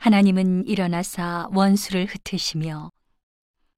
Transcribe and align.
하나님은 0.00 0.66
일어나사 0.66 1.48
원수를 1.52 2.06
흩으시며 2.06 2.90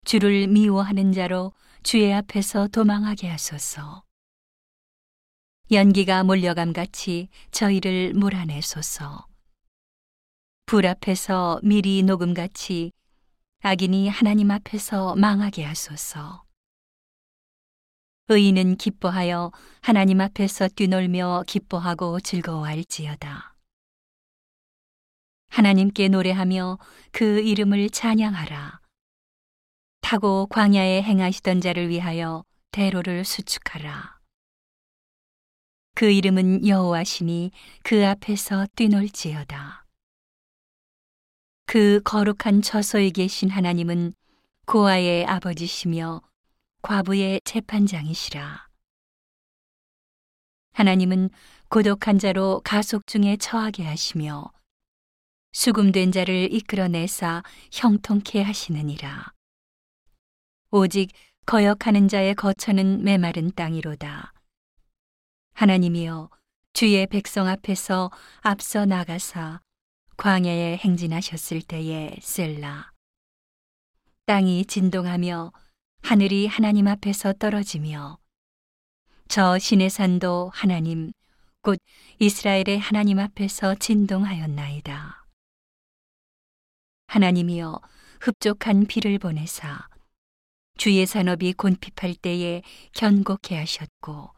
주를 0.05 0.47
미워하는 0.47 1.13
자로 1.13 1.53
주의 1.83 2.15
앞에서 2.15 2.69
도망하게 2.69 3.29
하소서. 3.29 4.05
연기가 5.73 6.23
몰려감 6.23 6.73
같이 6.73 7.29
저희를 7.51 8.15
몰아내소서. 8.15 9.27
불 10.67 10.87
앞에서 10.87 11.59
미리 11.65 12.05
녹음같이 12.05 12.93
악인이 13.63 14.09
하나님 14.09 14.53
앞에서 14.53 15.17
망하게 15.17 15.65
하소서. 15.65 16.45
의인은 18.29 18.77
기뻐하여 18.77 19.51
하나님 19.81 20.21
앞에서 20.21 20.69
뛰놀며 20.69 21.43
기뻐하고 21.49 22.21
즐거워할지어다. 22.21 23.52
하나님께 25.53 26.09
노래하며 26.09 26.79
그 27.11 27.41
이름을 27.41 27.91
찬양하라. 27.91 28.81
타고 30.01 30.47
광야에 30.47 31.03
행하시던 31.03 31.61
자를 31.61 31.91
위하여 31.91 32.43
대로를 32.71 33.23
수축하라. 33.27 34.19
그 35.95 36.11
이름은 36.11 36.67
여호와시니 36.67 37.51
그 37.83 38.07
앞에서 38.07 38.67
뛰놀지어다. 38.77 39.85
그 41.67 42.01
거룩한 42.03 42.63
처소에 42.63 43.11
계신 43.11 43.51
하나님은 43.51 44.15
고아의 44.65 45.27
아버지시며 45.27 46.23
과부의 46.81 47.43
재판장이시라. 47.45 48.69
하나님은 50.73 51.29
고독한 51.69 52.19
자로 52.19 52.63
가속 52.65 53.07
중에 53.07 53.37
처하게 53.37 53.85
하시며 53.85 54.51
수금된 55.53 56.13
자를 56.13 56.53
이끌어내사 56.53 57.43
형통케 57.71 58.43
하시느니라. 58.43 59.33
오직 60.71 61.11
거역하는 61.45 62.09
자의 62.09 62.35
거처는 62.35 63.05
메마른 63.05 63.53
땅이로다. 63.53 64.33
하나님이여 65.55 66.31
주의 66.73 67.07
백성 67.07 67.49
앞에서 67.49 68.11
앞서 68.41 68.87
나가사 68.87 69.61
광야에 70.17 70.79
행진하셨을 70.79 71.61
때에 71.63 72.17
셀라. 72.23 72.91
땅이 74.25 74.65
진동하며 74.65 75.53
하늘이 76.03 76.47
하나님 76.47 76.89
앞에서 76.89 77.35
떨어지며 77.35 78.19
저 79.29 79.59
신의 79.59 79.91
산도 79.91 80.51
하나님 80.55 81.13
곧 81.61 81.79
이스라엘의 82.19 82.79
하나님 82.79 83.19
앞에서 83.19 83.75
진동하였나이다. 83.75 85.22
하나님이여 87.13 87.79
흡족한 88.23 88.87
비를 88.87 89.19
보내사 89.19 89.87
주의 90.79 91.05
산업이 91.05 91.53
곤핍할 91.53 92.15
때에 92.15 92.63
견고케 92.95 93.55
하셨고 93.55 94.31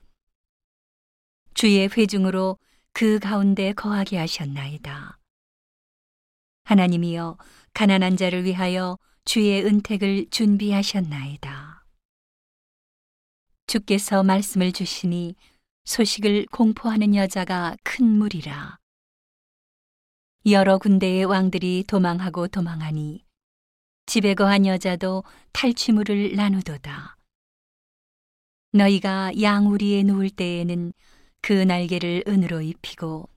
주의 1.54 1.86
회중으로 1.88 2.58
그 2.92 3.20
가운데 3.20 3.72
거하게 3.74 4.18
하셨나이다. 4.18 5.20
하나님이여 6.64 7.38
가난한 7.74 8.16
자를 8.16 8.42
위하여 8.44 8.98
주의 9.24 9.64
은택을 9.64 10.26
준비하셨나이다. 10.30 11.84
주께서 13.68 14.24
말씀을 14.24 14.72
주시니 14.72 15.36
소식을 15.84 16.46
공포하는 16.50 17.14
여자가 17.14 17.76
큰 17.84 18.04
무리라. 18.04 18.80
여러 20.46 20.76
군데의 20.76 21.24
왕들이 21.24 21.84
도망하고 21.86 22.48
도망하니 22.48 23.24
집에 24.04 24.34
거한 24.34 24.66
여자도 24.66 25.24
탈취물을 25.52 26.36
나누도다. 26.36 27.16
너희가 28.72 29.32
양우리에 29.40 30.02
누울 30.02 30.28
때에는 30.28 30.92
그 31.40 31.52
날개를 31.54 32.24
은으로 32.28 32.60
입히고 32.60 33.30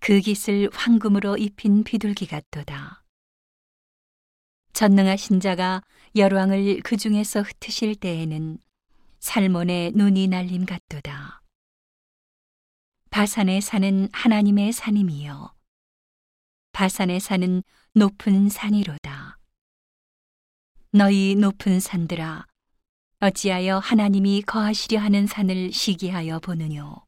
그 0.00 0.20
깃을 0.20 0.70
황금으로 0.72 1.36
입힌 1.36 1.84
비둘기 1.84 2.26
같도다. 2.26 3.04
전능하신 4.72 5.40
자가 5.40 5.82
열왕을 6.16 6.80
그 6.82 6.96
중에서 6.96 7.42
흩으실 7.42 7.94
때에는 7.96 8.56
살몬의 9.18 9.92
눈이 9.94 10.28
날림 10.28 10.64
같도다. 10.64 11.42
바산의 13.10 13.60
산은 13.60 14.08
하나님의 14.12 14.72
산임이요. 14.72 15.57
바산의 16.78 17.18
산은 17.18 17.64
높은 17.94 18.48
산이로다. 18.48 19.36
너희 20.92 21.34
높은 21.34 21.80
산들아, 21.80 22.46
어찌하여 23.18 23.78
하나님이 23.78 24.42
거하시려 24.42 25.00
하는 25.00 25.26
산을 25.26 25.72
시기하여 25.72 26.38
보느뇨. 26.38 27.04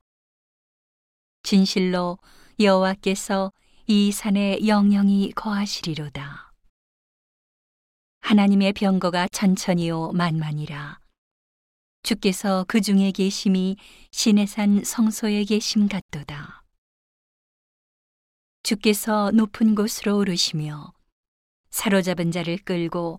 진실로 1.45 2.19
여호와께서 2.59 3.53
이 3.87 4.11
산에 4.11 4.67
영영이 4.67 5.35
거하시리로다. 5.37 6.53
하나님의 8.23 8.73
병거가 8.73 9.29
천천히요 9.29 10.11
만만이라. 10.15 10.99
주께서 12.03 12.65
그 12.67 12.81
중에 12.81 13.13
계심이 13.13 13.77
신의 14.11 14.49
산 14.49 14.83
성소에 14.83 15.45
계심 15.45 15.87
같도다. 15.87 16.60
주께서 18.71 19.33
높은 19.33 19.75
곳으로 19.75 20.19
오르시며 20.19 20.93
사로잡은 21.71 22.31
자를 22.31 22.57
끌고 22.57 23.19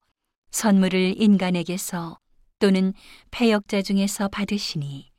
선물을 0.51 1.21
인간에게서 1.21 2.17
또는 2.59 2.93
패역자 3.31 3.81
중에서 3.81 4.29
받으시니 4.29 5.11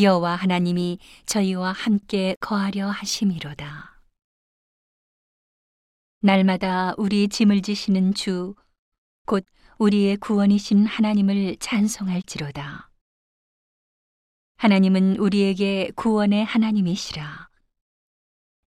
여호와 0.00 0.34
하나님이 0.34 0.98
저희와 1.26 1.70
함께 1.70 2.34
거하려 2.40 2.88
하심이로다. 2.90 4.00
날마다 6.20 6.94
우리 6.96 7.28
짐을 7.28 7.62
지시는 7.62 8.14
주, 8.14 8.56
곧 9.26 9.46
우리의 9.78 10.16
구원이신 10.16 10.86
하나님을 10.86 11.58
찬송할지로다. 11.60 12.90
하나님은 14.56 15.18
우리에게 15.18 15.92
구원의 15.94 16.44
하나님이시라. 16.44 17.53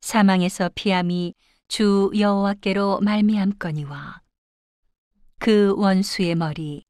사망에서 0.07 0.69
피함이 0.73 1.33
주 1.67 2.11
여호와께로 2.17 3.01
말미암거니와 3.01 4.21
그 5.37 5.73
원수의 5.75 6.35
머리 6.35 6.85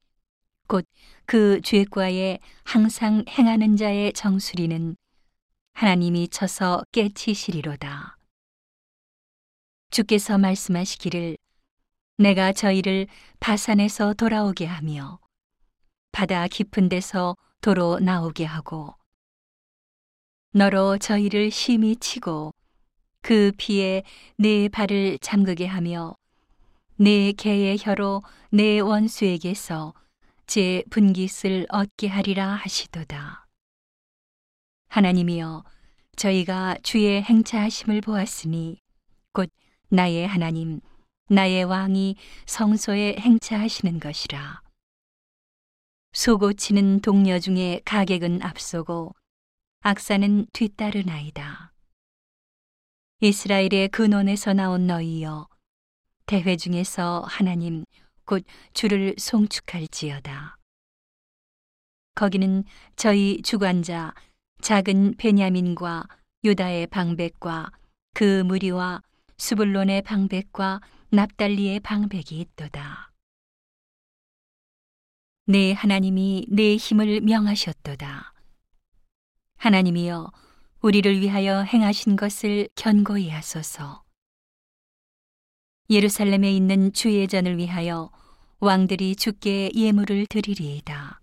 곧 0.67 0.85
그 1.25 1.59
죄과에 1.61 2.37
항상 2.63 3.25
행하는 3.27 3.75
자의 3.75 4.13
정수리는 4.13 4.95
하나님이 5.73 6.27
쳐서 6.29 6.83
깨치시리로다. 6.91 8.19
주께서 9.89 10.37
말씀하시기를 10.37 11.37
내가 12.19 12.53
저희를 12.53 13.07
바산에서 13.39 14.13
돌아오게 14.13 14.67
하며 14.67 15.19
바다 16.11 16.47
깊은 16.47 16.87
데서 16.87 17.35
도로 17.61 17.97
나오게 17.99 18.45
하고 18.45 18.93
너로 20.51 20.99
저희를 20.99 21.49
심히 21.49 21.95
치고 21.95 22.53
그 23.27 23.51
피에 23.57 24.03
내 24.37 24.69
발을 24.69 25.19
잠그게 25.19 25.65
하며 25.65 26.15
내 26.95 27.33
개의 27.33 27.77
혀로 27.77 28.23
내 28.51 28.79
원수에게서 28.79 29.93
제 30.45 30.81
분깃을 30.89 31.65
얻게 31.67 32.07
하리라 32.07 32.51
하시도다. 32.51 33.45
하나님이여 34.87 35.65
저희가 36.15 36.77
주의 36.83 37.21
행차하심을 37.21 37.99
보았으니 37.99 38.79
곧 39.33 39.51
나의 39.89 40.25
하나님 40.25 40.79
나의 41.27 41.65
왕이 41.65 42.15
성소에 42.45 43.17
행차하시는 43.19 43.99
것이라. 43.99 44.61
소고치는 46.13 47.01
동료 47.01 47.39
중에 47.39 47.81
가객은 47.83 48.41
앞서고 48.41 49.13
악사는 49.81 50.47
뒤따르나이다. 50.53 51.66
이스라엘의 53.19 53.89
근원에서 53.89 54.53
나온 54.53 54.85
너희여 54.85 55.47
대회 56.27 56.55
중에서 56.55 57.23
하나님 57.27 57.83
곧 58.25 58.43
주를 58.73 59.15
송축할지어다. 59.17 60.55
거기는 62.13 62.63
저희 62.95 63.41
주관자 63.41 64.13
작은 64.61 65.15
베냐민과 65.17 66.03
유다의 66.43 66.87
방백과 66.87 67.71
그 68.13 68.43
무리와 68.43 69.01
수불론의 69.37 70.03
방백과 70.03 70.81
납달리의 71.09 71.79
방백이 71.79 72.39
있도다. 72.39 73.11
내 75.45 75.73
하나님이 75.73 76.45
내 76.51 76.75
힘을 76.75 77.21
명하셨도다. 77.21 78.33
하나님이여 79.55 80.31
우리를 80.81 81.21
위하여 81.21 81.61
행하신 81.61 82.15
것을 82.15 82.69
견고히 82.75 83.29
하소서. 83.29 84.03
예루살렘에 85.89 86.51
있는 86.51 86.93
주의 86.93 87.27
전을 87.27 87.57
위하여 87.57 88.11
왕들이 88.59 89.15
주께 89.15 89.71
예물을 89.73 90.27
드리리이다. 90.27 91.21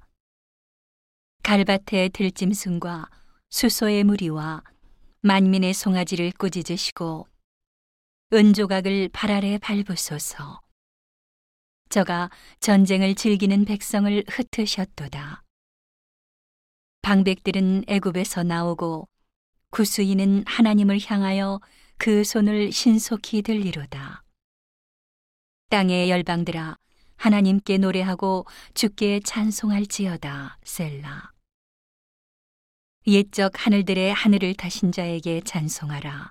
갈밭의 1.43 2.11
들짐승과 2.11 3.09
수소의 3.51 4.05
무리와 4.05 4.63
만민의 5.21 5.75
송아지를 5.75 6.33
꾸짖으시고 6.33 7.29
은조각을 8.33 9.11
발 9.13 9.31
아래 9.31 9.59
밟으소서. 9.59 10.61
저가 11.91 12.31
전쟁을 12.59 13.15
즐기는 13.15 13.65
백성을 13.65 14.25
흩으셨도다. 14.29 15.45
방백들은 17.03 17.85
애굽에서 17.87 18.43
나오고 18.43 19.09
구수인은 19.75 20.45
하나님을 20.47 21.01
향하여 21.05 21.61
그 21.99 22.23
손을 22.23 22.71
신속히 22.71 23.43
들리로다. 23.43 24.23
땅의 25.69 26.11
열방들아 26.11 26.77
하나님께 27.17 27.79
노래하고 27.79 28.47
주께 28.75 29.19
찬송할지어다 29.19 30.59
셀라. 30.63 31.33
옛적 33.09 33.67
하늘들의 33.67 34.15
하늘을 34.15 34.55
타신 34.55 34.93
자에게 34.93 35.41
찬송하라. 35.41 36.31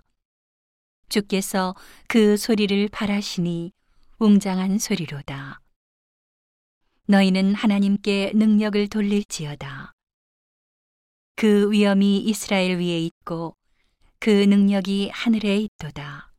주께서 1.09 1.75
그 2.07 2.37
소리를 2.37 2.87
바라시니 2.93 3.73
웅장한 4.19 4.79
소리로다. 4.79 5.59
너희는 7.07 7.55
하나님께 7.55 8.31
능력을 8.35 8.87
돌릴지어다. 8.87 9.92
그 11.35 11.71
위엄이 11.71 12.19
이스라엘 12.19 12.77
위에 12.77 12.99
있고 12.99 13.55
그 14.19 14.29
능력이 14.29 15.09
하늘에 15.09 15.57
있도다. 15.57 16.31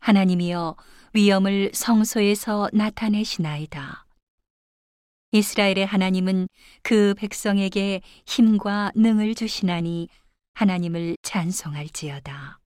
하나님이여 0.00 0.76
위엄을 1.14 1.70
성소에서 1.74 2.70
나타내시나이다. 2.72 4.06
이스라엘의 5.32 5.86
하나님은 5.86 6.48
그 6.82 7.14
백성에게 7.16 8.02
힘과 8.26 8.92
능을 8.96 9.34
주시나니 9.34 10.08
하나님을 10.54 11.16
찬송할지어다. 11.22 12.59